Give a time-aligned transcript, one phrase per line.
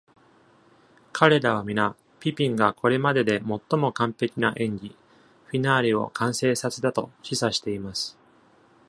[1.13, 4.95] 彼らはみな、ピピンがこれまでで最も完璧な演技、
[5.45, 8.17] フィナーレを完成させたと示唆しています。